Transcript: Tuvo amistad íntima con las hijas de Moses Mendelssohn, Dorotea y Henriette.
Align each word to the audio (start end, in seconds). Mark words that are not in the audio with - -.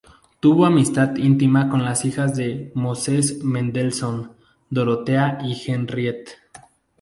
Tuvo 0.39 0.65
amistad 0.65 1.15
íntima 1.17 1.69
con 1.69 1.85
las 1.85 2.05
hijas 2.05 2.35
de 2.35 2.71
Moses 2.73 3.43
Mendelssohn, 3.43 4.31
Dorotea 4.71 5.37
y 5.43 5.53
Henriette. 5.69 6.37